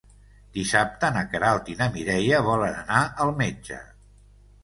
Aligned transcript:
Dissabte 0.53 1.09
na 1.17 1.23
Queralt 1.33 1.67
i 1.73 1.75
na 1.81 1.89
Mireia 1.97 2.41
volen 2.49 2.79
anar 2.79 3.01
al 3.27 3.35
metge. 3.45 3.79